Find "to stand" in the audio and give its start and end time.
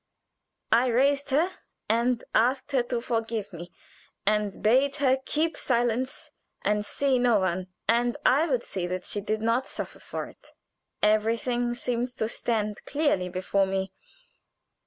12.17-12.83